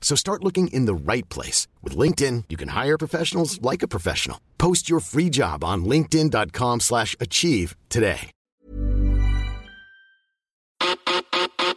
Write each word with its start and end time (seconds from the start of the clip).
So 0.00 0.16
start 0.16 0.42
looking 0.42 0.66
in 0.72 0.86
the 0.86 0.94
right 0.94 1.28
place. 1.28 1.68
With 1.84 1.96
LinkedIn, 1.96 2.44
you 2.48 2.56
can 2.56 2.70
hire 2.70 2.98
professionals 2.98 3.62
like 3.62 3.84
a 3.84 3.88
professional. 3.88 4.38
Post 4.58 4.90
your 4.90 4.98
free 4.98 5.30
job 5.30 5.62
on 5.62 5.84
linkedin.com 5.84 6.80
slash 6.80 7.14
achieve 7.20 7.76
today. 7.88 8.32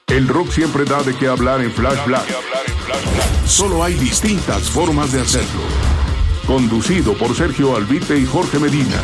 El 0.07 0.27
rock 0.27 0.51
siempre 0.51 0.85
da 0.85 1.01
de 1.01 1.15
qué 1.15 1.27
hablar 1.27 1.61
en 1.61 1.71
Flash 1.71 2.05
Black. 2.05 2.27
Solo 3.47 3.83
hay 3.83 3.95
distintas 3.95 4.69
formas 4.69 5.11
de 5.11 5.21
hacerlo. 5.21 5.61
Conducido 6.45 7.17
por 7.17 7.35
Sergio 7.35 7.75
Albite 7.75 8.17
y 8.19 8.25
Jorge 8.25 8.59
Medina. 8.59 9.01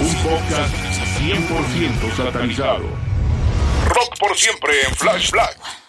Un 0.00 0.14
podcast 0.22 0.74
100% 1.18 2.16
satanizado. 2.16 2.84
Rock 3.88 4.18
por 4.20 4.36
siempre 4.36 4.82
en 4.86 4.94
Flash 4.94 5.30
Black. 5.30 5.85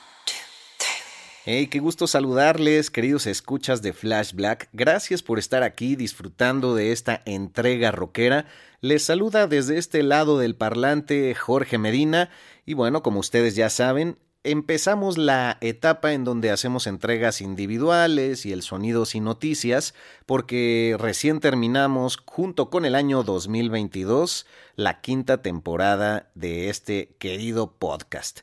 Hey, 1.50 1.68
qué 1.68 1.80
gusto 1.80 2.08
saludarles, 2.08 2.92
queridos 2.92 3.26
escuchas 3.26 3.82
de 3.82 3.94
Flash 3.94 4.34
Black. 4.34 4.68
Gracias 4.74 5.24
por 5.24 5.40
estar 5.40 5.64
aquí 5.64 5.96
disfrutando 5.96 6.76
de 6.76 6.92
esta 6.92 7.22
entrega 7.26 7.90
rockera. 7.92 8.48
Les 8.82 9.04
saluda 9.04 9.48
desde 9.48 9.78
este 9.78 10.04
lado 10.04 10.40
del 10.40 10.58
parlante 10.58 11.34
Jorge 11.36 11.78
Medina. 11.78 12.30
Y 12.66 12.74
bueno, 12.74 13.02
como 13.02 13.22
ustedes 13.22 13.56
ya 13.56 13.70
saben, 13.70 14.18
empezamos 14.44 15.18
la 15.18 15.58
etapa 15.62 16.12
en 16.12 16.26
donde 16.26 16.52
hacemos 16.52 16.86
entregas 16.86 17.40
individuales 17.40 18.46
y 18.46 18.52
el 18.52 18.62
sonido 18.62 19.06
sin 19.06 19.24
noticias, 19.24 19.94
porque 20.26 20.98
recién 21.00 21.40
terminamos, 21.40 22.18
junto 22.26 22.70
con 22.70 22.84
el 22.84 22.94
año 22.94 23.24
2022, 23.24 24.46
la 24.76 25.00
quinta 25.00 25.42
temporada 25.42 26.30
de 26.36 26.68
este 26.68 27.16
querido 27.20 27.72
podcast. 27.72 28.42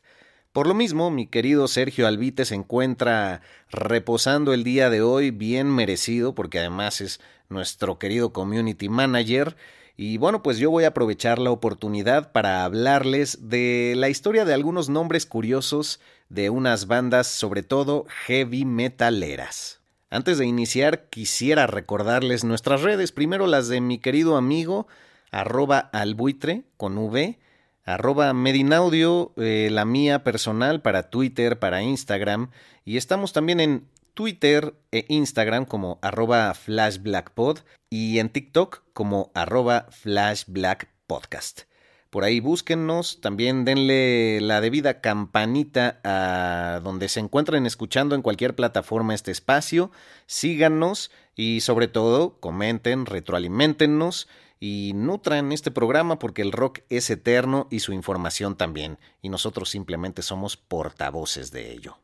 Por 0.54 0.68
lo 0.68 0.74
mismo, 0.74 1.10
mi 1.10 1.26
querido 1.26 1.66
Sergio 1.66 2.06
Albite 2.06 2.44
se 2.44 2.54
encuentra 2.54 3.40
reposando 3.72 4.54
el 4.54 4.62
día 4.62 4.88
de 4.88 5.02
hoy, 5.02 5.32
bien 5.32 5.68
merecido, 5.68 6.36
porque 6.36 6.60
además 6.60 7.00
es 7.00 7.18
nuestro 7.48 7.98
querido 7.98 8.32
community 8.32 8.88
manager. 8.88 9.56
Y 9.96 10.16
bueno, 10.18 10.44
pues 10.44 10.58
yo 10.58 10.70
voy 10.70 10.84
a 10.84 10.88
aprovechar 10.90 11.40
la 11.40 11.50
oportunidad 11.50 12.30
para 12.30 12.62
hablarles 12.62 13.48
de 13.50 13.94
la 13.96 14.08
historia 14.08 14.44
de 14.44 14.54
algunos 14.54 14.88
nombres 14.88 15.26
curiosos 15.26 15.98
de 16.28 16.50
unas 16.50 16.86
bandas, 16.86 17.26
sobre 17.26 17.64
todo 17.64 18.06
heavy 18.24 18.64
metaleras. 18.64 19.80
Antes 20.08 20.38
de 20.38 20.46
iniciar, 20.46 21.08
quisiera 21.10 21.66
recordarles 21.66 22.44
nuestras 22.44 22.82
redes, 22.82 23.10
primero 23.10 23.48
las 23.48 23.66
de 23.66 23.80
mi 23.80 23.98
querido 23.98 24.36
amigo, 24.36 24.86
arroba 25.32 25.80
albuitre 25.80 26.62
con 26.76 26.96
V, 26.96 27.40
arroba 27.84 28.32
Medinaudio, 28.32 29.32
eh, 29.36 29.68
la 29.70 29.84
mía 29.84 30.24
personal 30.24 30.80
para 30.82 31.10
Twitter, 31.10 31.58
para 31.58 31.82
Instagram, 31.82 32.50
y 32.84 32.96
estamos 32.96 33.32
también 33.32 33.60
en 33.60 33.88
Twitter 34.14 34.74
e 34.92 35.04
Instagram 35.08 35.64
como 35.66 35.98
arroba 36.00 36.54
flashblackpod 36.54 37.58
y 37.90 38.18
en 38.18 38.30
TikTok 38.30 38.82
como 38.92 39.30
arroba 39.34 39.88
flashblackpodcast. 39.90 41.62
Por 42.10 42.22
ahí 42.22 42.38
búsquennos, 42.38 43.20
también 43.20 43.64
denle 43.64 44.40
la 44.40 44.60
debida 44.60 45.00
campanita 45.00 45.98
a 46.04 46.78
donde 46.84 47.08
se 47.08 47.18
encuentren 47.18 47.66
escuchando 47.66 48.14
en 48.14 48.22
cualquier 48.22 48.54
plataforma 48.54 49.14
este 49.14 49.32
espacio, 49.32 49.90
síganos 50.26 51.10
y 51.34 51.60
sobre 51.60 51.88
todo 51.88 52.38
comenten, 52.38 53.06
retroalimentennos 53.06 54.28
y 54.66 54.92
nutran 54.94 55.52
este 55.52 55.70
programa 55.70 56.18
porque 56.18 56.40
el 56.40 56.50
rock 56.50 56.78
es 56.88 57.10
eterno 57.10 57.68
y 57.70 57.80
su 57.80 57.92
información 57.92 58.56
también, 58.56 58.98
y 59.20 59.28
nosotros 59.28 59.68
simplemente 59.68 60.22
somos 60.22 60.56
portavoces 60.56 61.50
de 61.52 61.70
ello. 61.70 61.98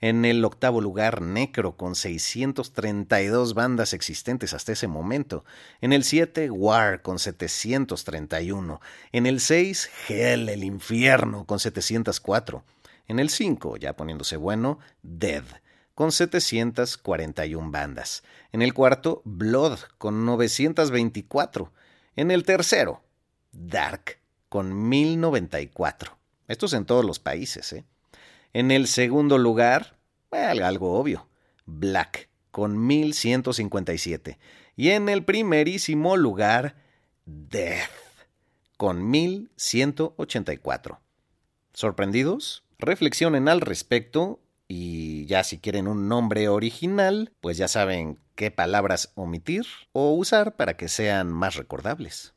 En 0.01 0.25
el 0.25 0.43
octavo 0.45 0.81
lugar, 0.81 1.21
Necro, 1.21 1.75
con 1.77 1.95
632 1.95 3.53
bandas 3.53 3.93
existentes 3.93 4.53
hasta 4.53 4.71
ese 4.71 4.87
momento. 4.87 5.45
En 5.81 5.93
el 5.93 6.03
7, 6.03 6.49
War, 6.49 7.01
con 7.01 7.19
731. 7.19 8.81
En 9.11 9.25
el 9.25 9.39
6, 9.39 9.89
Hell, 10.07 10.49
el 10.49 10.63
infierno, 10.63 11.45
con 11.45 11.59
704. 11.59 12.63
En 13.07 13.19
el 13.19 13.29
5, 13.29 13.77
ya 13.77 13.95
poniéndose 13.95 14.37
bueno, 14.37 14.79
Dead, 15.01 15.43
con 15.95 16.11
741 16.11 17.71
bandas. 17.71 18.23
En 18.51 18.61
el 18.61 18.73
cuarto, 18.73 19.21
Blood, 19.25 19.79
con 19.97 20.25
924. 20.25 21.73
En 22.15 22.31
el 22.31 22.43
tercero, 22.43 23.01
Dark, 23.51 24.19
con 24.49 24.89
1094. 24.89 26.18
Estos 26.49 26.73
en 26.73 26.85
todos 26.85 27.05
los 27.05 27.19
países, 27.19 27.71
¿eh? 27.73 27.85
En 28.53 28.71
el 28.71 28.87
segundo 28.87 29.37
lugar, 29.37 29.99
algo 30.31 30.99
obvio, 30.99 31.29
Black, 31.67 32.27
con 32.49 32.87
1157. 32.87 34.39
Y 34.75 34.89
en 34.89 35.09
el 35.09 35.23
primerísimo 35.23 36.17
lugar, 36.17 36.75
Death, 37.25 37.91
con 38.77 39.11
1184. 39.11 40.99
¿Sorprendidos? 41.73 42.63
Reflexionen 42.79 43.47
al 43.47 43.61
respecto 43.61 44.39
y 44.67 45.27
ya 45.27 45.43
si 45.43 45.59
quieren 45.59 45.87
un 45.87 46.07
nombre 46.07 46.47
original, 46.47 47.31
pues 47.41 47.57
ya 47.57 47.67
saben 47.67 48.17
qué 48.33 48.49
palabras 48.49 49.11
omitir 49.13 49.67
o 49.91 50.13
usar 50.15 50.55
para 50.55 50.77
que 50.77 50.87
sean 50.87 51.31
más 51.31 51.55
recordables 51.55 52.33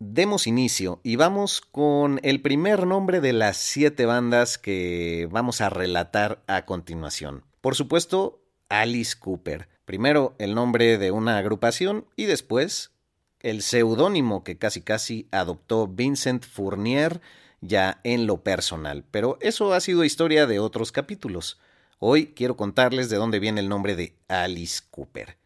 demos 0.00 0.46
inicio 0.46 1.00
y 1.04 1.16
vamos 1.16 1.60
con 1.60 2.20
el 2.22 2.40
primer 2.40 2.86
nombre 2.86 3.20
de 3.20 3.34
las 3.34 3.58
siete 3.58 4.06
bandas 4.06 4.58
que 4.58 5.28
vamos 5.30 5.60
a 5.60 5.68
relatar 5.68 6.42
a 6.46 6.64
continuación. 6.64 7.44
Por 7.60 7.76
supuesto, 7.76 8.42
Alice 8.68 9.14
Cooper. 9.18 9.68
Primero 9.84 10.34
el 10.38 10.54
nombre 10.54 10.98
de 10.98 11.10
una 11.10 11.36
agrupación 11.36 12.06
y 12.16 12.24
después 12.24 12.92
el 13.40 13.62
seudónimo 13.62 14.42
que 14.42 14.56
casi 14.56 14.80
casi 14.80 15.28
adoptó 15.30 15.86
Vincent 15.86 16.44
Fournier 16.44 17.20
ya 17.60 18.00
en 18.04 18.26
lo 18.26 18.42
personal, 18.42 19.04
pero 19.10 19.36
eso 19.40 19.74
ha 19.74 19.80
sido 19.80 20.04
historia 20.04 20.46
de 20.46 20.60
otros 20.60 20.92
capítulos. 20.92 21.60
Hoy 21.98 22.28
quiero 22.28 22.56
contarles 22.56 23.10
de 23.10 23.16
dónde 23.16 23.38
viene 23.38 23.60
el 23.60 23.68
nombre 23.68 23.96
de 23.96 24.14
Alice 24.28 24.80
Cooper. 24.90 25.39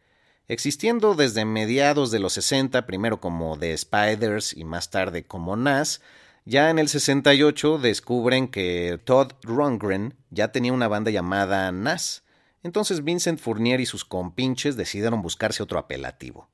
Existiendo 0.47 1.15
desde 1.15 1.43
mediados 1.43 2.11
de 2.11 2.19
los 2.19 2.33
60, 2.33 2.85
primero 2.85 3.19
como 3.19 3.57
The 3.57 3.75
Spiders 3.75 4.55
y 4.55 4.63
más 4.63 4.91
tarde 4.91 5.25
como 5.25 5.55
Nas, 5.55 6.01
ya 6.45 6.69
en 6.69 6.77
el 6.77 6.87
68 6.87 7.79
descubren 7.79 8.47
que 8.47 8.99
Todd 9.03 9.31
Rundgren 9.41 10.13
ya 10.29 10.51
tenía 10.51 10.71
una 10.71 10.87
banda 10.87 11.09
llamada 11.09 11.71
Nas. 11.71 12.23
Entonces 12.61 13.03
Vincent 13.03 13.39
Fournier 13.39 13.81
y 13.81 13.87
sus 13.87 14.05
compinches 14.05 14.75
decidieron 14.75 15.23
buscarse 15.23 15.63
otro 15.63 15.79
apelativo. 15.79 16.47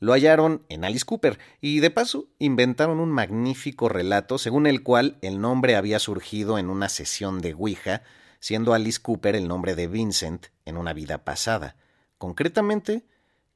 Lo 0.00 0.12
hallaron 0.12 0.66
en 0.68 0.84
Alice 0.84 1.06
Cooper 1.06 1.38
y 1.62 1.80
de 1.80 1.90
paso 1.90 2.28
inventaron 2.38 3.00
un 3.00 3.10
magnífico 3.10 3.88
relato 3.88 4.36
según 4.36 4.66
el 4.66 4.82
cual 4.82 5.16
el 5.22 5.40
nombre 5.40 5.76
había 5.76 5.98
surgido 5.98 6.58
en 6.58 6.68
una 6.68 6.90
sesión 6.90 7.40
de 7.40 7.54
Ouija, 7.54 8.02
siendo 8.38 8.74
Alice 8.74 9.00
Cooper 9.00 9.34
el 9.34 9.48
nombre 9.48 9.74
de 9.74 9.86
Vincent 9.86 10.48
en 10.66 10.76
una 10.76 10.92
vida 10.92 11.24
pasada, 11.24 11.76
concretamente 12.18 13.04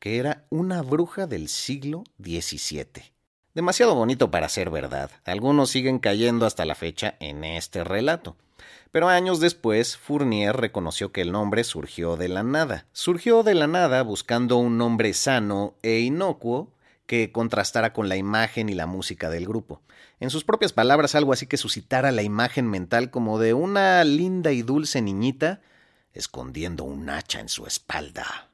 era 0.05 0.45
una 0.51 0.83
bruja 0.83 1.27
del 1.27 1.49
siglo 1.49 2.05
XVII. 2.23 3.13
Demasiado 3.55 3.95
bonito 3.95 4.31
para 4.31 4.49
ser 4.49 4.69
verdad. 4.69 5.11
Algunos 5.25 5.71
siguen 5.71 5.99
cayendo 5.99 6.45
hasta 6.45 6.65
la 6.65 6.75
fecha 6.75 7.17
en 7.21 7.45
este 7.45 7.85
relato. 7.85 8.37
Pero 8.91 9.09
años 9.09 9.41
después, 9.41 9.97
Fournier 9.97 10.57
reconoció 10.57 11.11
que 11.11 11.21
el 11.21 11.33
nombre 11.33 11.65
surgió 11.65 12.17
de 12.17 12.29
la 12.29 12.43
nada. 12.43 12.87
Surgió 12.93 13.43
de 13.43 13.55
la 13.55 13.67
nada 13.67 14.03
buscando 14.03 14.57
un 14.57 14.77
nombre 14.79 15.15
sano 15.15 15.75
e 15.83 16.01
inocuo 16.01 16.73
que 17.07 17.33
contrastara 17.33 17.93
con 17.93 18.09
la 18.09 18.17
imagen 18.17 18.69
y 18.69 18.75
la 18.75 18.87
música 18.87 19.31
del 19.31 19.47
grupo. 19.47 19.83
En 20.21 20.31
sus 20.31 20.45
propias 20.45 20.73
palabras, 20.73 21.15
algo 21.15 21.33
así 21.33 21.47
que 21.47 21.57
suscitara 21.57 22.13
la 22.13 22.23
imagen 22.23 22.69
mental 22.69 23.11
como 23.11 23.39
de 23.39 23.55
una 23.55 24.05
linda 24.05 24.53
y 24.53 24.63
dulce 24.63 25.03
niñita 25.03 25.61
escondiendo 26.13 26.85
un 26.85 27.11
hacha 27.11 27.41
en 27.41 27.49
su 27.49 27.67
espalda. 27.67 28.54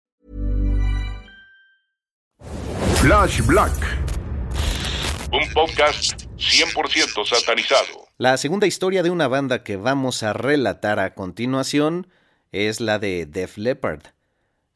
Flash 3.01 3.43
Black. 3.47 3.73
Un 5.33 5.51
podcast 5.55 6.21
100% 6.37 7.25
satanizado. 7.25 8.07
La 8.19 8.37
segunda 8.37 8.67
historia 8.67 9.01
de 9.01 9.09
una 9.09 9.27
banda 9.27 9.63
que 9.63 9.75
vamos 9.75 10.21
a 10.21 10.33
relatar 10.33 10.99
a 10.99 11.15
continuación 11.15 12.05
es 12.51 12.79
la 12.79 12.99
de 12.99 13.25
Def 13.25 13.57
Leppard. 13.57 14.03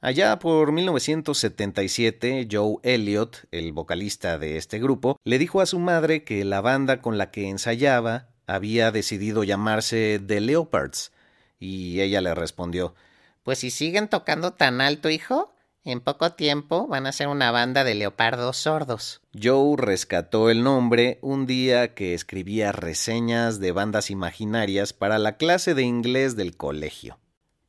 Allá 0.02 0.40
por 0.40 0.72
1977, 0.72 2.48
Joe 2.52 2.78
Elliott, 2.82 3.46
el 3.52 3.74
vocalista 3.74 4.40
de 4.40 4.58
este 4.58 4.80
grupo, 4.80 5.20
le 5.24 5.38
dijo 5.38 5.62
a 5.62 5.68
su 5.68 5.78
madre 5.78 6.24
que 6.24 6.44
la 6.46 6.62
banda 6.62 7.04
con 7.04 7.20
la 7.20 7.30
que 7.30 7.48
ensayaba 7.48 8.30
había 8.48 8.90
decidido 8.90 9.44
llamarse 9.44 10.20
The 10.26 10.42
Leopards, 10.42 11.12
y 11.60 12.02
ella 12.02 12.22
le 12.22 12.34
respondió 12.34 12.96
Pues 13.44 13.60
si 13.60 13.70
siguen 13.70 14.08
tocando 14.08 14.54
tan 14.54 14.82
alto, 14.82 15.12
hijo, 15.12 15.55
en 15.86 16.02
poco 16.02 16.32
tiempo 16.34 16.88
van 16.88 17.06
a 17.06 17.12
ser 17.12 17.28
una 17.28 17.52
banda 17.52 17.84
de 17.84 17.94
leopardos 17.94 18.58
sordos. 18.58 19.22
Joe 19.40 19.76
rescató 19.78 20.50
el 20.50 20.64
nombre 20.64 21.20
un 21.22 21.46
día 21.46 21.94
que 21.94 22.16
escribía 22.16 22.72
reseñas 22.72 23.60
de 23.60 23.72
bandas 23.72 24.10
imaginarias 24.10 24.94
para 24.94 25.20
la 25.20 25.38
clase 25.38 25.76
de 25.76 25.84
inglés 25.84 26.36
del 26.36 26.58
colegio. 26.58 27.20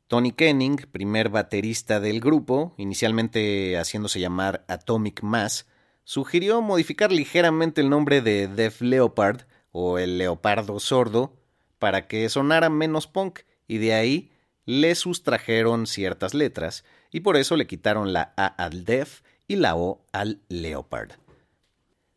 Tony 0.09 0.33
Kenning, 0.33 0.77
primer 0.91 1.29
baterista 1.29 2.01
del 2.01 2.21
grupo, 2.21 2.75
inicialmente 2.79 3.77
haciéndose 3.77 4.19
llamar 4.19 4.65
Atomic 4.69 5.23
Mass, 5.23 5.67
sugirió 6.05 6.63
modificar 6.63 7.13
ligeramente 7.13 7.83
el 7.83 7.91
nombre 7.91 8.23
de 8.23 8.49
Def 8.49 8.81
Leopard 8.81 9.43
o 9.73 9.99
el 9.99 10.17
leopardo 10.17 10.81
sordo 10.81 11.37
para 11.79 12.07
que 12.07 12.29
sonara 12.31 12.71
menos 12.71 13.07
punk 13.07 13.41
y 13.69 13.79
de 13.79 13.93
ahí 13.93 14.33
le 14.65 14.95
sustrajeron 14.95 15.87
ciertas 15.87 16.33
letras 16.33 16.85
y 17.17 17.21
por 17.21 17.39
eso 17.39 17.57
le 17.57 17.67
quitaron 17.67 18.13
la 18.13 18.35
A 18.37 18.45
al 18.45 18.85
Def 18.85 19.23
y 19.49 19.57
la 19.57 19.75
O 19.75 20.05
al 20.13 20.43
Leopard. 20.51 21.13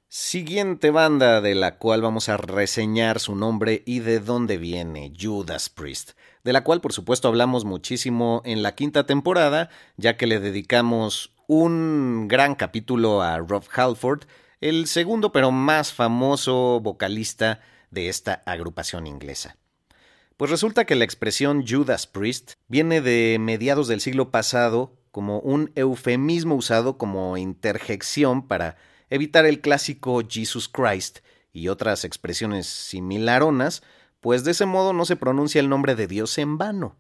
Siguiente 0.09 0.91
banda 0.91 1.39
de 1.39 1.55
la 1.55 1.77
cual 1.77 2.01
vamos 2.01 2.27
a 2.27 2.35
reseñar 2.35 3.21
su 3.21 3.33
nombre 3.33 3.81
y 3.85 3.99
de 3.99 4.19
dónde 4.19 4.57
viene, 4.57 5.13
Judas 5.17 5.69
Priest, 5.69 6.17
de 6.43 6.51
la 6.51 6.65
cual 6.65 6.81
por 6.81 6.91
supuesto 6.91 7.29
hablamos 7.29 7.63
muchísimo 7.63 8.41
en 8.43 8.61
la 8.61 8.75
quinta 8.75 9.05
temporada, 9.05 9.69
ya 9.95 10.17
que 10.17 10.27
le 10.27 10.41
dedicamos 10.41 11.31
un 11.47 12.27
gran 12.27 12.55
capítulo 12.55 13.21
a 13.21 13.37
Rob 13.37 13.63
Halford, 13.73 14.23
el 14.59 14.85
segundo 14.85 15.31
pero 15.31 15.49
más 15.51 15.93
famoso 15.93 16.81
vocalista 16.81 17.61
de 17.89 18.09
esta 18.09 18.41
agrupación 18.45 19.07
inglesa. 19.07 19.55
Pues 20.39 20.51
resulta 20.51 20.85
que 20.85 20.95
la 20.95 21.03
expresión 21.03 21.65
Judas 21.67 22.07
Priest 22.07 22.53
viene 22.69 23.01
de 23.01 23.35
mediados 23.41 23.89
del 23.89 23.99
siglo 23.99 24.31
pasado 24.31 24.95
como 25.11 25.41
un 25.41 25.69
eufemismo 25.75 26.55
usado 26.55 26.97
como 26.97 27.35
interjección 27.35 28.47
para 28.47 28.77
evitar 29.09 29.45
el 29.45 29.59
clásico 29.59 30.21
Jesus 30.25 30.69
Christ 30.69 31.19
y 31.51 31.67
otras 31.67 32.05
expresiones 32.05 32.67
similaronas, 32.67 33.83
pues 34.21 34.45
de 34.45 34.51
ese 34.51 34.65
modo 34.65 34.93
no 34.93 35.03
se 35.03 35.17
pronuncia 35.17 35.59
el 35.59 35.67
nombre 35.67 35.95
de 35.95 36.07
Dios 36.07 36.37
en 36.37 36.57
vano. 36.57 36.95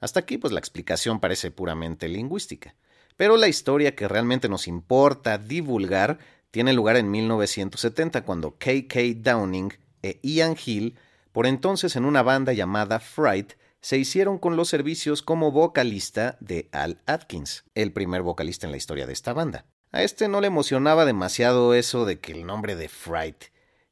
Hasta 0.00 0.20
aquí 0.20 0.38
pues 0.38 0.54
la 0.54 0.58
explicación 0.58 1.20
parece 1.20 1.50
puramente 1.50 2.08
lingüística. 2.08 2.74
Pero 3.18 3.36
la 3.36 3.48
historia 3.48 3.94
que 3.94 4.08
realmente 4.08 4.48
nos 4.48 4.66
importa 4.66 5.36
divulgar 5.36 6.20
tiene 6.50 6.72
lugar 6.72 6.96
en 6.96 7.10
1970 7.10 8.24
cuando 8.24 8.56
K.K. 8.56 8.98
Downing 9.16 9.74
e 10.02 10.20
Ian 10.22 10.56
Hill, 10.64 10.96
por 11.32 11.46
entonces 11.46 11.96
en 11.96 12.04
una 12.04 12.22
banda 12.22 12.52
llamada 12.52 13.00
Fright, 13.00 13.54
se 13.80 13.98
hicieron 13.98 14.38
con 14.38 14.56
los 14.56 14.68
servicios 14.68 15.22
como 15.22 15.50
vocalista 15.50 16.36
de 16.40 16.68
Al 16.70 17.00
Atkins, 17.06 17.64
el 17.74 17.92
primer 17.92 18.22
vocalista 18.22 18.66
en 18.66 18.70
la 18.70 18.76
historia 18.76 19.06
de 19.06 19.12
esta 19.12 19.32
banda. 19.32 19.66
A 19.90 20.02
este 20.02 20.28
no 20.28 20.40
le 20.40 20.46
emocionaba 20.46 21.04
demasiado 21.04 21.74
eso 21.74 22.04
de 22.04 22.20
que 22.20 22.32
el 22.32 22.46
nombre 22.46 22.76
de 22.76 22.88
Fright, 22.88 23.44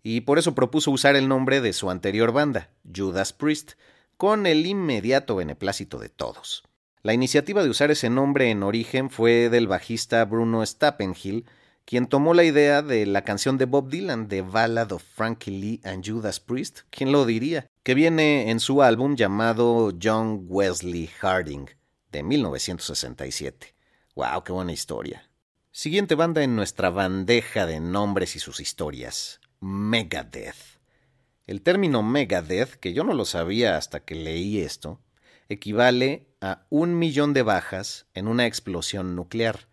y 0.02 0.22
por 0.22 0.38
eso 0.38 0.54
propuso 0.54 0.90
usar 0.90 1.16
el 1.16 1.28
nombre 1.28 1.60
de 1.60 1.72
su 1.72 1.90
anterior 1.90 2.32
banda, 2.32 2.70
Judas 2.94 3.32
Priest, 3.32 3.72
con 4.16 4.46
el 4.46 4.66
inmediato 4.66 5.36
beneplácito 5.36 5.98
de 5.98 6.08
todos. 6.08 6.62
La 7.02 7.14
iniciativa 7.14 7.62
de 7.62 7.70
usar 7.70 7.90
ese 7.90 8.10
nombre 8.10 8.50
en 8.50 8.62
origen 8.62 9.10
fue 9.10 9.48
del 9.48 9.66
bajista 9.66 10.24
Bruno 10.24 10.64
Stappenhill, 10.64 11.46
quien 11.90 12.06
tomó 12.06 12.34
la 12.34 12.44
idea 12.44 12.82
de 12.82 13.04
la 13.04 13.24
canción 13.24 13.58
de 13.58 13.64
Bob 13.64 13.90
Dylan, 13.90 14.28
The 14.28 14.42
Ballad 14.42 14.92
of 14.92 15.02
Frankie 15.02 15.50
Lee 15.50 15.80
and 15.82 16.08
Judas 16.08 16.38
Priest, 16.38 16.82
¿quién 16.88 17.10
lo 17.10 17.26
diría? 17.26 17.66
Que 17.82 17.94
viene 17.94 18.52
en 18.52 18.60
su 18.60 18.84
álbum 18.84 19.16
llamado 19.16 19.92
John 20.00 20.44
Wesley 20.46 21.08
Harding, 21.08 21.66
de 22.12 22.22
1967. 22.22 23.74
¡Wow! 24.14 24.44
¡Qué 24.44 24.52
buena 24.52 24.72
historia! 24.72 25.28
Siguiente 25.72 26.14
banda 26.14 26.44
en 26.44 26.54
nuestra 26.54 26.90
bandeja 26.90 27.66
de 27.66 27.80
nombres 27.80 28.36
y 28.36 28.38
sus 28.38 28.60
historias, 28.60 29.40
Megadeth. 29.58 30.78
El 31.48 31.60
término 31.60 32.04
Megadeth, 32.04 32.76
que 32.76 32.92
yo 32.92 33.02
no 33.02 33.14
lo 33.14 33.24
sabía 33.24 33.76
hasta 33.76 34.04
que 34.04 34.14
leí 34.14 34.60
esto, 34.60 35.00
equivale 35.48 36.28
a 36.40 36.66
un 36.70 36.96
millón 36.96 37.34
de 37.34 37.42
bajas 37.42 38.06
en 38.14 38.28
una 38.28 38.46
explosión 38.46 39.16
nuclear, 39.16 39.66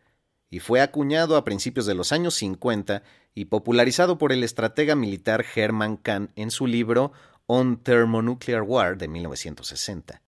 y 0.50 0.60
fue 0.60 0.82
acuñado 0.82 1.36
a 1.36 1.44
principios 1.44 1.86
de 1.86 1.96
los 1.96 2.12
años 2.12 2.36
50 2.36 3.04
y 3.34 3.46
popularizado 3.46 4.18
por 4.18 4.32
el 4.32 4.44
estratega 4.44 4.96
militar 4.96 5.46
Herman 5.56 5.98
Kahn 5.98 6.32
en 6.36 6.52
su 6.52 6.68
libro 6.68 7.12
On 7.46 7.78
Thermonuclear 7.78 8.62
War 8.64 8.98
de 8.98 9.08
1960. 9.08 10.22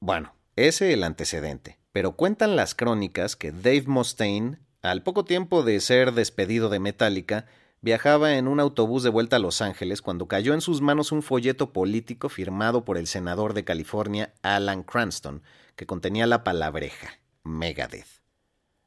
Bueno, 0.00 0.34
ese 0.56 0.92
el 0.92 1.04
antecedente, 1.04 1.78
pero 1.92 2.12
cuentan 2.12 2.56
las 2.56 2.74
crónicas 2.74 3.36
que 3.36 3.52
Dave 3.52 3.84
Mustaine, 3.86 4.58
al 4.82 5.02
poco 5.02 5.24
tiempo 5.24 5.62
de 5.62 5.80
ser 5.80 6.12
despedido 6.12 6.68
de 6.68 6.80
Metallica, 6.80 7.46
viajaba 7.80 8.34
en 8.34 8.48
un 8.48 8.58
autobús 8.58 9.02
de 9.02 9.10
vuelta 9.10 9.36
a 9.36 9.38
Los 9.38 9.60
Ángeles 9.60 10.02
cuando 10.02 10.26
cayó 10.26 10.54
en 10.54 10.60
sus 10.60 10.80
manos 10.80 11.12
un 11.12 11.22
folleto 11.22 11.72
político 11.72 12.28
firmado 12.28 12.84
por 12.84 12.98
el 12.98 13.06
senador 13.06 13.54
de 13.54 13.64
California 13.64 14.32
Alan 14.42 14.82
Cranston, 14.82 15.42
que 15.76 15.86
contenía 15.86 16.26
la 16.26 16.42
palabreja 16.42 17.18
Megadeth. 17.44 18.15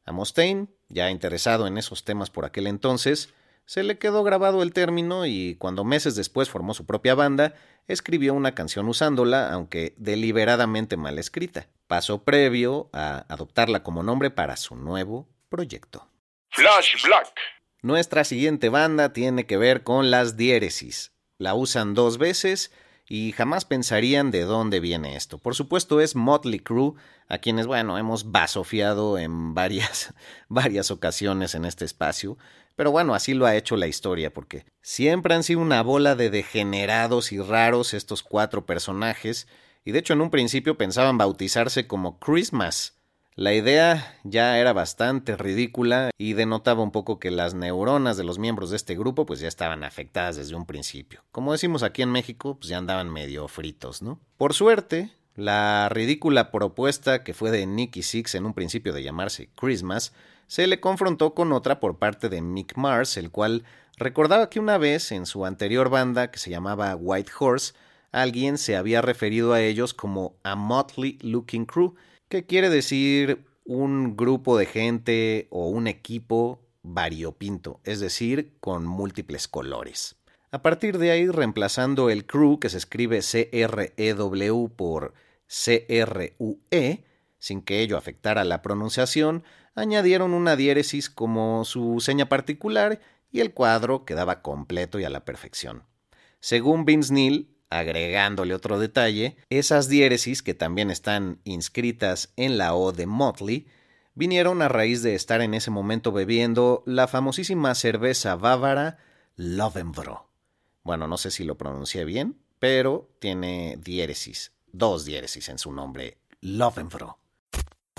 A 0.10 0.12
Mustaine, 0.12 0.70
ya 0.88 1.12
interesado 1.12 1.68
en 1.68 1.78
esos 1.78 2.04
temas 2.04 2.32
por 2.32 2.44
aquel 2.44 2.66
entonces, 2.66 3.30
se 3.68 3.84
le 3.84 4.00
quedó 4.00 4.24
grabado 4.24 4.64
el 4.64 4.74
término 4.74 5.28
y 5.28 5.56
cuando 5.60 5.84
meses 5.84 6.16
después 6.16 6.50
formó 6.50 6.74
su 6.74 6.88
propia 6.88 7.14
banda, 7.14 7.54
escribió 7.88 8.34
una 8.34 8.56
canción 8.56 8.88
usándola, 8.88 9.54
aunque 9.54 9.94
deliberadamente 9.98 10.98
mal 10.98 11.20
escrita, 11.20 11.68
paso 11.86 12.24
previo 12.24 12.90
a 12.92 13.24
adoptarla 13.30 13.84
como 13.84 14.02
nombre 14.02 14.32
para 14.32 14.58
su 14.58 14.76
nuevo 14.76 15.30
proyecto. 15.48 16.08
Flash 16.50 17.06
Black. 17.06 17.32
Nuestra 17.84 18.24
siguiente 18.24 18.70
banda 18.70 19.14
tiene 19.14 19.46
que 19.46 19.58
ver 19.58 19.84
con 19.84 20.10
las 20.10 20.38
diéresis. 20.38 21.12
La 21.38 21.54
usan 21.54 21.94
dos 21.94 22.18
veces 22.18 22.72
y 23.10 23.32
jamás 23.32 23.66
pensarían 23.66 24.30
de 24.30 24.44
dónde 24.44 24.80
viene 24.80 25.16
esto. 25.16 25.40
Por 25.40 25.56
supuesto 25.56 26.00
es 26.00 26.16
Motley 26.16 26.60
Crue, 26.60 26.94
a 27.28 27.40
quienes, 27.40 27.66
bueno, 27.66 27.98
hemos 27.98 28.32
basofiado 28.32 29.18
en 29.18 29.56
varias, 29.56 30.14
varias 30.48 30.92
ocasiones 30.92 31.56
en 31.56 31.66
este 31.66 31.86
espacio, 31.86 32.38
pero 32.76 32.92
bueno, 32.92 33.16
así 33.16 33.34
lo 33.34 33.48
ha 33.48 33.56
hecho 33.56 33.76
la 33.76 33.88
historia, 33.88 34.32
porque 34.32 34.64
siempre 34.82 35.34
han 35.34 35.44
sido 35.44 35.60
una 35.60 35.82
bola 35.82 36.16
de 36.16 36.30
degenerados 36.30 37.32
y 37.32 37.40
raros 37.40 37.96
estos 37.96 38.22
cuatro 38.22 38.68
personajes, 38.68 39.48
y 39.84 39.92
de 39.92 40.00
hecho 40.00 40.14
en 40.14 40.22
un 40.22 40.30
principio 40.30 40.78
pensaban 40.78 41.18
bautizarse 41.18 41.88
como 41.88 42.20
Christmas, 42.20 42.99
la 43.40 43.54
idea 43.54 44.18
ya 44.26 44.60
era 44.60 44.74
bastante 44.74 45.38
ridícula 45.38 46.12
y 46.18 46.34
denotaba 46.34 46.84
un 46.84 46.92
poco 46.92 47.20
que 47.20 47.32
las 47.32 47.54
neuronas 47.54 48.18
de 48.18 48.26
los 48.26 48.38
miembros 48.38 48.70
de 48.70 48.76
este 48.76 48.96
grupo 48.96 49.26
pues 49.26 49.40
ya 49.40 49.48
estaban 49.48 49.86
afectadas 49.86 50.36
desde 50.36 50.56
un 50.56 50.66
principio. 50.66 51.24
Como 51.32 51.54
decimos 51.54 51.82
aquí 51.82 52.02
en 52.02 52.12
México, 52.12 52.58
pues 52.60 52.68
ya 52.68 52.78
andaban 52.78 53.10
medio 53.10 53.48
fritos, 53.48 54.02
¿no? 54.02 54.20
Por 54.36 54.54
suerte, 54.54 55.14
la 55.38 55.88
ridícula 55.88 56.52
propuesta 56.52 57.24
que 57.24 57.34
fue 57.34 57.50
de 57.50 57.66
Nicky 57.66 58.04
Six 58.04 58.36
en 58.36 58.46
un 58.46 58.54
principio 58.54 58.92
de 58.92 59.04
llamarse 59.04 59.48
Christmas 59.56 60.12
se 60.48 60.68
le 60.68 60.82
confrontó 60.82 61.34
con 61.34 61.54
otra 61.54 61.80
por 61.80 61.98
parte 61.98 62.28
de 62.28 62.42
Mick 62.42 62.76
Mars, 62.76 63.16
el 63.16 63.32
cual 63.32 63.64
recordaba 63.96 64.50
que 64.50 64.60
una 64.60 64.78
vez 64.78 65.14
en 65.14 65.26
su 65.26 65.46
anterior 65.46 65.90
banda 65.90 66.30
que 66.30 66.40
se 66.40 66.50
llamaba 66.50 66.94
White 66.98 67.32
Horse, 67.40 67.74
alguien 68.12 68.58
se 68.58 68.76
había 68.76 69.02
referido 69.02 69.54
a 69.54 69.62
ellos 69.62 69.94
como 69.94 70.36
a 70.44 70.58
motley 70.58 71.18
looking 71.22 71.66
crew, 71.66 71.96
que 72.30 72.46
quiere 72.46 72.70
decir 72.70 73.46
un 73.66 74.16
grupo 74.16 74.58
de 74.58 74.66
gente 74.66 75.48
o 75.50 75.68
un 75.68 75.88
equipo 75.88 76.62
variopinto, 76.84 77.82
es 77.84 78.00
decir, 78.00 78.56
con 78.60 78.86
múltiples 78.86 79.48
colores. 79.48 80.16
A 80.52 80.62
partir 80.62 80.98
de 80.98 81.12
ahí, 81.12 81.28
reemplazando 81.28 82.10
el 82.10 82.26
crew, 82.26 82.60
que 82.60 82.70
se 82.70 82.78
escribe 82.78 83.22
C-R-E-W 83.22 84.70
por 84.76 85.14
C-R-U-E, 85.48 87.04
sin 87.38 87.62
que 87.62 87.82
ello 87.82 87.98
afectara 87.98 88.44
la 88.44 88.62
pronunciación, 88.62 89.44
añadieron 89.76 90.34
una 90.34 90.56
diéresis 90.56 91.10
como 91.10 91.66
su 91.66 92.00
seña 92.00 92.30
particular 92.30 93.00
y 93.32 93.42
el 93.42 93.54
cuadro 93.54 94.06
quedaba 94.06 94.42
completo 94.42 95.00
y 95.00 95.04
a 95.04 95.10
la 95.10 95.26
perfección. 95.26 95.84
Según 96.40 96.86
Vince 96.86 97.14
Neil, 97.14 97.56
Agregándole 97.70 98.56
otro 98.56 98.80
detalle, 98.80 99.38
esas 99.50 99.90
diéresis 99.90 100.42
que 100.42 100.54
también 100.54 100.90
están 100.90 101.40
inscritas 101.44 102.34
en 102.36 102.58
la 102.58 102.74
O 102.74 102.92
de 102.92 103.06
Motley 103.06 103.68
vinieron 104.16 104.62
a 104.62 104.68
raíz 104.68 105.04
de 105.04 105.16
estar 105.16 105.42
en 105.42 105.54
ese 105.54 105.72
momento 105.72 106.12
bebiendo 106.12 106.84
la 106.86 107.08
famosísima 107.08 107.74
cerveza 107.76 108.36
bávara 108.36 108.98
Lovenbro. 109.36 110.28
Bueno, 110.84 111.08
no 111.08 111.18
sé 111.18 111.32
si 111.32 111.44
lo 111.44 111.56
pronuncié 111.56 112.06
bien, 112.06 112.42
pero 112.60 113.10
tiene 113.20 113.78
diéresis, 113.80 114.52
dos 114.72 115.06
diéresis 115.06 115.48
en 115.50 115.60
su 115.60 115.72
nombre, 115.72 116.18
Lovenbro. 116.42 117.20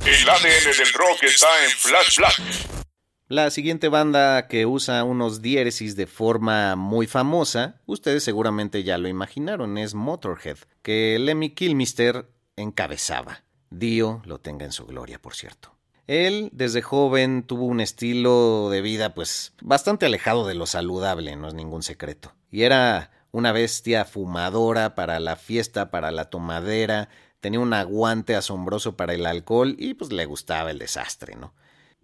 El 0.05 0.29
ADN 0.29 0.77
del 0.77 0.93
rock 0.95 1.23
está 1.23 1.49
en 1.65 1.71
Flash 1.71 2.17
Black. 2.19 2.80
La 3.31 3.49
siguiente 3.51 3.89
banda 3.89 4.49
que 4.49 4.67
usa 4.67 5.05
unos 5.05 5.41
diéresis 5.41 5.95
de 5.95 6.09
forma 6.09 6.75
muy 6.75 7.07
famosa, 7.07 7.81
ustedes 7.87 8.25
seguramente 8.25 8.83
ya 8.83 8.99
lo 8.99 9.07
imaginaron, 9.07 9.79
es 9.79 9.95
Motorhead, 9.95 10.57
que 10.83 11.17
Lemmy 11.17 11.51
Kilmister 11.51 12.29
encabezaba. 12.57 13.45
Dio 13.71 14.21
lo 14.25 14.41
tenga 14.41 14.65
en 14.65 14.73
su 14.73 14.85
gloria, 14.85 15.23
por 15.23 15.37
cierto. 15.37 15.77
Él, 16.09 16.51
desde 16.53 16.83
joven, 16.83 17.45
tuvo 17.45 17.67
un 17.67 17.79
estilo 17.79 18.69
de 18.69 18.81
vida, 18.81 19.15
pues, 19.15 19.53
bastante 19.63 20.07
alejado 20.07 20.45
de 20.45 20.55
lo 20.55 20.67
saludable, 20.67 21.37
no 21.37 21.47
es 21.47 21.55
ningún 21.55 21.85
secreto. 21.85 22.35
Y 22.51 22.63
era 22.63 23.13
una 23.31 23.53
bestia 23.53 24.07
fumadora 24.07 24.97
para 24.97 25.21
la 25.21 25.37
fiesta, 25.37 25.93
para 25.93 26.11
la 26.11 26.31
tomadera, 26.31 27.09
tenía 27.39 27.61
un 27.61 27.75
aguante 27.75 28.35
asombroso 28.35 28.97
para 28.97 29.15
el 29.15 29.25
alcohol 29.25 29.77
y 29.79 29.95
pues 29.95 30.11
le 30.11 30.27
gustaba 30.27 30.73
el 30.73 30.81
desastre, 30.81 31.37
¿no? 31.37 31.55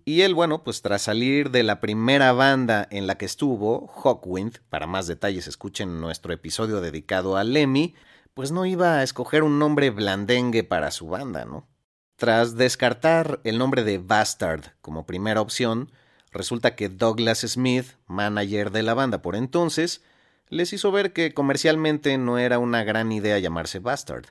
Y 0.08 0.20
él, 0.20 0.34
bueno, 0.34 0.62
pues 0.62 0.82
tras 0.82 1.02
salir 1.02 1.50
de 1.50 1.64
la 1.64 1.80
primera 1.80 2.30
banda 2.30 2.86
en 2.92 3.08
la 3.08 3.18
que 3.18 3.24
estuvo, 3.24 3.88
Hawkwind, 3.88 4.60
para 4.68 4.86
más 4.86 5.08
detalles 5.08 5.48
escuchen 5.48 6.00
nuestro 6.00 6.32
episodio 6.32 6.80
dedicado 6.80 7.36
a 7.36 7.42
Lemmy, 7.42 7.96
pues 8.32 8.52
no 8.52 8.66
iba 8.66 8.98
a 8.98 9.02
escoger 9.02 9.42
un 9.42 9.58
nombre 9.58 9.90
blandengue 9.90 10.62
para 10.62 10.92
su 10.92 11.08
banda, 11.08 11.44
¿no? 11.44 11.66
Tras 12.14 12.54
descartar 12.54 13.40
el 13.42 13.58
nombre 13.58 13.82
de 13.82 13.98
Bastard 13.98 14.74
como 14.80 15.06
primera 15.06 15.40
opción, 15.40 15.90
resulta 16.30 16.76
que 16.76 16.88
Douglas 16.88 17.40
Smith, 17.40 17.86
manager 18.06 18.70
de 18.70 18.84
la 18.84 18.94
banda 18.94 19.22
por 19.22 19.34
entonces, 19.34 20.04
les 20.48 20.72
hizo 20.72 20.92
ver 20.92 21.12
que 21.12 21.34
comercialmente 21.34 22.16
no 22.16 22.38
era 22.38 22.60
una 22.60 22.84
gran 22.84 23.10
idea 23.10 23.40
llamarse 23.40 23.80
Bastard. 23.80 24.26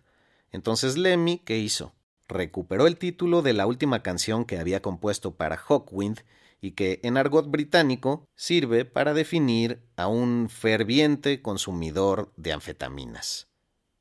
Entonces 0.53 0.97
Lemmy, 0.97 1.39
¿qué 1.39 1.57
hizo? 1.57 1.94
Recuperó 2.27 2.87
el 2.87 2.97
título 2.97 3.41
de 3.41 3.53
la 3.53 3.67
última 3.67 4.01
canción 4.01 4.45
que 4.45 4.57
había 4.57 4.81
compuesto 4.81 5.35
para 5.35 5.57
Hawkwind 5.57 6.21
y 6.61 6.71
que 6.71 6.99
en 7.03 7.17
argot 7.17 7.49
británico 7.49 8.27
sirve 8.35 8.85
para 8.85 9.13
definir 9.13 9.81
a 9.95 10.07
un 10.07 10.49
ferviente 10.49 11.41
consumidor 11.41 12.31
de 12.37 12.53
anfetaminas. 12.53 13.47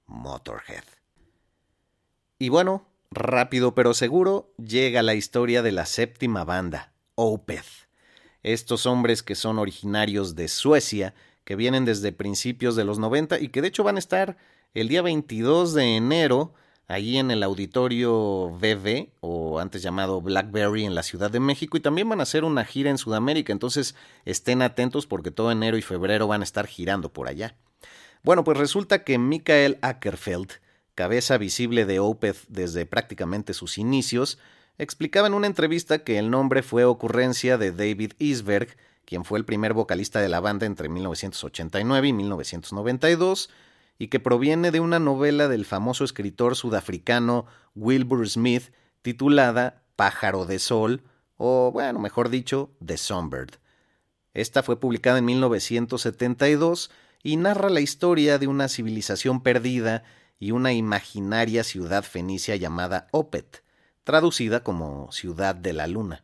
Motorhead. 0.07 0.85
Y 2.39 2.49
bueno, 2.49 2.87
rápido 3.11 3.75
pero 3.75 3.95
seguro, 3.95 4.53
llega 4.57 5.03
la 5.03 5.15
historia 5.15 5.63
de 5.63 5.73
la 5.73 5.87
séptima 5.87 6.45
banda, 6.45 6.93
Opeth. 7.15 7.89
Estos 8.43 8.87
hombres 8.87 9.23
que 9.23 9.35
son 9.35 9.59
originarios 9.59 10.35
de 10.35 10.49
Suecia, 10.49 11.15
que 11.45 11.57
vienen 11.57 11.85
desde 11.85 12.13
principios 12.13 12.77
de 12.77 12.85
los 12.85 12.99
90 12.99 13.41
y 13.41 13.49
que 13.49 13.63
de 13.63 13.69
hecho 13.69 13.85
van 13.85 13.97
a 13.97 14.01
estar 14.01 14.37
el 14.75 14.89
día 14.89 15.03
22 15.03 15.75
de 15.75 15.97
enero 15.97 16.55
allí 16.87 17.19
en 17.19 17.31
el 17.31 17.43
auditorio 17.43 18.51
BB, 18.51 19.09
o 19.21 19.59
antes 19.59 19.83
llamado 19.83 20.21
Blackberry, 20.21 20.85
en 20.85 20.95
la 20.95 21.03
Ciudad 21.03 21.31
de 21.31 21.41
México, 21.41 21.77
y 21.77 21.81
también 21.81 22.09
van 22.09 22.21
a 22.21 22.25
hacer 22.25 22.45
una 22.45 22.65
gira 22.65 22.91
en 22.91 22.99
Sudamérica, 22.99 23.53
entonces 23.53 23.95
estén 24.25 24.63
atentos 24.63 25.07
porque 25.07 25.31
todo 25.31 25.51
enero 25.51 25.77
y 25.77 25.83
febrero 25.83 26.27
van 26.27 26.43
a 26.43 26.45
estar 26.45 26.67
girando 26.67 27.13
por 27.13 27.29
allá. 27.29 27.57
Bueno, 28.23 28.45
pues 28.45 28.59
resulta 28.59 29.05
que 29.05 29.19
Michael 29.19 29.79
Ackerfeld, 29.83 30.53
cabeza 30.95 31.39
visible 31.39 31.85
de 31.85 32.01
Opeth 32.01 32.47
desde 32.49 32.87
prácticamente 32.87 33.53
sus 33.53 33.79
inicios, 33.79 34.39
explicaba 34.79 35.27
en 35.27 35.35
una 35.35 35.47
entrevista 35.47 36.05
que 36.05 36.19
el 36.19 36.31
nombre 36.31 36.63
fue 36.63 36.85
ocurrencia 36.85 37.59
de 37.59 37.73
David 37.73 38.13
Isberg, 38.19 38.77
quien 39.05 39.25
fue 39.25 39.39
el 39.39 39.45
primer 39.45 39.75
vocalista 39.75 40.21
de 40.21 40.29
la 40.29 40.41
banda 40.41 40.67
entre 40.67 40.89
1989 40.89 42.09
y 42.09 42.13
1992, 42.13 43.51
y 43.99 44.09
que 44.09 44.21
proviene 44.21 44.71
de 44.71 44.81
una 44.81 44.99
novela 44.99 45.49
del 45.49 45.65
famoso 45.65 46.05
escritor 46.05 46.57
sudafricano 46.57 47.47
Wilbur 47.75 48.29
Smith 48.29 48.73
titulada 49.03 49.83
Pájaro 49.97 50.47
de 50.47 50.59
Sol, 50.59 51.03
o 51.37 51.71
bueno, 51.73 51.99
mejor 51.99 52.29
dicho, 52.29 52.71
The 52.85 52.97
Songbird. 52.97 53.59
Esta 54.33 54.63
fue 54.63 54.81
publicada 54.81 55.19
en 55.19 55.27
1972 55.27 56.91
y 57.23 57.37
narra 57.37 57.71
la 57.71 57.81
historia 57.81 58.39
de 58.39 58.49
una 58.49 58.69
civilización 58.69 59.43
perdida 59.43 60.03
y 60.39 60.51
una 60.51 60.73
imaginaria 60.73 61.65
ciudad 61.65 62.03
fenicia 62.03 62.57
llamada 62.57 63.07
Opet, 63.13 63.63
traducida 64.03 64.63
como 64.65 65.11
Ciudad 65.13 65.55
de 65.55 65.73
la 65.73 65.87
Luna. 65.87 66.24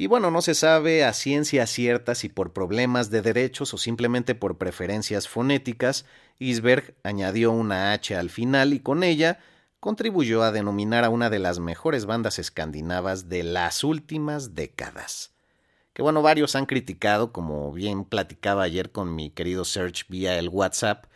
Y 0.00 0.06
bueno, 0.06 0.30
no 0.30 0.42
se 0.42 0.54
sabe 0.54 1.02
a 1.04 1.12
ciencia 1.12 1.66
cierta 1.66 2.14
si 2.14 2.28
por 2.28 2.52
problemas 2.52 3.10
de 3.10 3.20
derechos 3.20 3.74
o 3.74 3.78
simplemente 3.78 4.36
por 4.36 4.56
preferencias 4.56 5.26
fonéticas, 5.26 6.06
Isberg 6.38 6.94
añadió 7.02 7.50
una 7.50 7.92
H 7.92 8.14
al 8.14 8.30
final 8.30 8.72
y 8.74 8.78
con 8.78 9.02
ella 9.02 9.40
contribuyó 9.80 10.44
a 10.44 10.52
denominar 10.52 11.02
a 11.02 11.08
una 11.10 11.30
de 11.30 11.40
las 11.40 11.58
mejores 11.58 12.06
bandas 12.06 12.38
escandinavas 12.38 13.28
de 13.28 13.42
las 13.42 13.82
últimas 13.82 14.54
décadas. 14.54 15.32
Que 15.94 16.02
bueno, 16.02 16.22
varios 16.22 16.54
han 16.54 16.66
criticado, 16.66 17.32
como 17.32 17.72
bien 17.72 18.04
platicaba 18.04 18.62
ayer 18.62 18.92
con 18.92 19.16
mi 19.16 19.30
querido 19.30 19.64
Serge 19.64 20.04
vía 20.08 20.38
el 20.38 20.48
WhatsApp, 20.48 21.06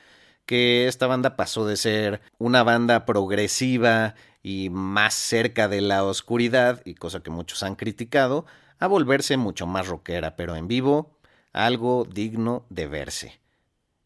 que 0.44 0.88
esta 0.88 1.06
banda 1.06 1.36
pasó 1.36 1.64
de 1.68 1.76
ser 1.76 2.20
una 2.36 2.64
banda 2.64 3.06
progresiva 3.06 4.16
y 4.42 4.70
más 4.70 5.14
cerca 5.14 5.68
de 5.68 5.82
la 5.82 6.02
oscuridad, 6.02 6.82
y 6.84 6.96
cosa 6.96 7.22
que 7.22 7.30
muchos 7.30 7.62
han 7.62 7.76
criticado, 7.76 8.44
a 8.82 8.88
volverse 8.88 9.36
mucho 9.36 9.64
más 9.64 9.86
rockera, 9.86 10.34
pero 10.34 10.56
en 10.56 10.66
vivo, 10.66 11.16
algo 11.52 12.04
digno 12.04 12.66
de 12.68 12.88
verse. 12.88 13.40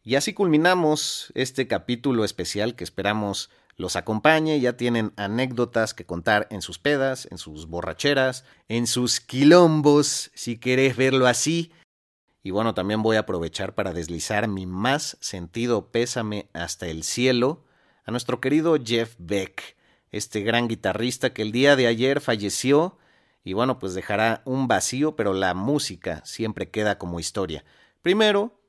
Y 0.02 0.16
así 0.16 0.34
culminamos 0.34 1.32
este 1.34 1.66
capítulo 1.66 2.26
especial 2.26 2.76
que 2.76 2.84
esperamos 2.84 3.48
los 3.78 3.96
acompañe, 3.96 4.60
ya 4.60 4.76
tienen 4.76 5.14
anécdotas 5.16 5.94
que 5.94 6.04
contar 6.04 6.46
en 6.50 6.60
sus 6.60 6.78
pedas, 6.78 7.26
en 7.30 7.38
sus 7.38 7.68
borracheras, 7.68 8.44
en 8.68 8.86
sus 8.86 9.18
quilombos, 9.20 10.30
si 10.34 10.58
querés 10.58 10.94
verlo 10.94 11.26
así. 11.26 11.72
Y 12.42 12.50
bueno, 12.50 12.74
también 12.74 13.02
voy 13.02 13.16
a 13.16 13.20
aprovechar 13.20 13.74
para 13.74 13.94
deslizar 13.94 14.46
mi 14.46 14.66
más 14.66 15.16
sentido 15.22 15.90
pésame 15.90 16.50
hasta 16.52 16.86
el 16.86 17.02
cielo 17.02 17.64
a 18.04 18.10
nuestro 18.10 18.42
querido 18.42 18.76
Jeff 18.84 19.14
Beck, 19.16 19.74
este 20.10 20.42
gran 20.42 20.68
guitarrista 20.68 21.32
que 21.32 21.40
el 21.40 21.50
día 21.50 21.76
de 21.76 21.86
ayer 21.86 22.20
falleció 22.20 22.98
y 23.46 23.52
bueno, 23.52 23.78
pues 23.78 23.94
dejará 23.94 24.42
un 24.44 24.66
vacío, 24.66 25.14
pero 25.14 25.32
la 25.32 25.54
música 25.54 26.20
siempre 26.24 26.68
queda 26.68 26.98
como 26.98 27.20
historia. 27.20 27.64
Primero, 28.02 28.60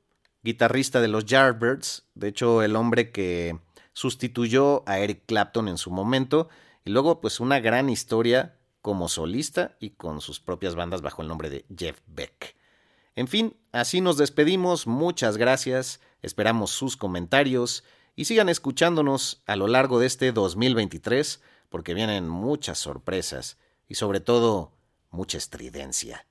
guitarrista 0.44 1.00
de 1.00 1.08
los 1.08 1.24
Yardbirds, 1.24 2.06
de 2.14 2.28
hecho 2.28 2.62
el 2.62 2.76
hombre 2.76 3.10
que 3.10 3.58
sustituyó 3.92 4.84
a 4.86 5.00
Eric 5.00 5.24
Clapton 5.26 5.66
en 5.66 5.78
su 5.78 5.90
momento, 5.90 6.48
y 6.84 6.90
luego 6.90 7.20
pues 7.20 7.40
una 7.40 7.58
gran 7.58 7.90
historia 7.90 8.56
como 8.80 9.08
solista 9.08 9.76
y 9.80 9.90
con 9.90 10.20
sus 10.20 10.38
propias 10.38 10.76
bandas 10.76 11.02
bajo 11.02 11.22
el 11.22 11.28
nombre 11.28 11.50
de 11.50 11.64
Jeff 11.76 11.98
Beck. 12.06 12.54
En 13.16 13.26
fin, 13.26 13.56
así 13.72 14.00
nos 14.00 14.16
despedimos, 14.16 14.86
muchas 14.86 15.38
gracias, 15.38 16.00
esperamos 16.22 16.70
sus 16.70 16.96
comentarios 16.96 17.82
y 18.14 18.26
sigan 18.26 18.48
escuchándonos 18.48 19.42
a 19.46 19.56
lo 19.56 19.66
largo 19.66 19.98
de 19.98 20.06
este 20.06 20.30
2023 20.30 21.42
porque 21.68 21.94
vienen 21.94 22.28
muchas 22.28 22.78
sorpresas 22.78 23.58
y 23.88 23.94
sobre 23.94 24.20
todo 24.20 24.72
mucha 25.10 25.38
estridencia. 25.38 26.26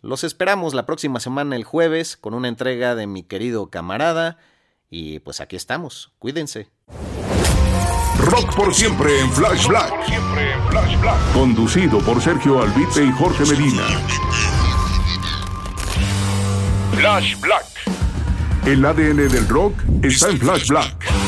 Los 0.00 0.24
esperamos 0.24 0.74
la 0.74 0.86
próxima 0.86 1.20
semana 1.20 1.56
el 1.56 1.64
jueves 1.64 2.16
con 2.16 2.34
una 2.34 2.48
entrega 2.48 2.94
de 2.94 3.06
mi 3.06 3.22
querido 3.22 3.70
camarada 3.70 4.38
y 4.90 5.18
pues 5.20 5.40
aquí 5.40 5.56
estamos, 5.56 6.12
cuídense. 6.18 6.70
Rock 8.18 8.54
por 8.56 8.74
siempre 8.74 9.20
en 9.20 9.32
Flash 9.32 9.66
Black. 9.68 9.92
Conducido 11.32 12.00
por 12.00 12.20
Sergio 12.20 12.60
Albite 12.62 13.04
y 13.04 13.12
Jorge 13.12 13.44
Medina. 13.46 13.84
Flash 16.94 17.38
Black. 17.40 17.66
El 18.66 18.84
ADN 18.84 19.28
del 19.28 19.48
rock 19.48 19.74
está 20.02 20.30
en 20.30 20.38
Flash 20.38 20.68
Black. 20.68 21.27